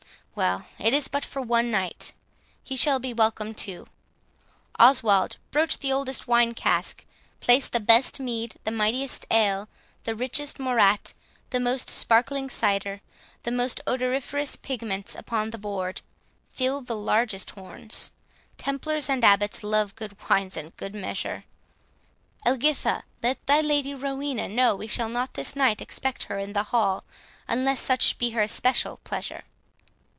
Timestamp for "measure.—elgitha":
20.95-23.03